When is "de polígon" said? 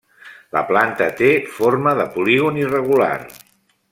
2.01-2.57